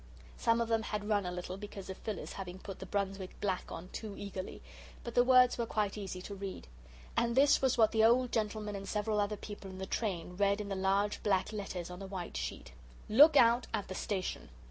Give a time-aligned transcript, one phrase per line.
[0.35, 3.71] Some of them had run a little, because of Phyllis having put the Brunswick black
[3.71, 4.63] on too eagerly,
[5.03, 6.67] but the words were quite easy to read.
[7.15, 10.69] And this what the old gentleman and several other people in the train read in
[10.69, 12.71] the large black letters on the white sheet:
[13.09, 14.49] LOOK OUT AT THE STATION.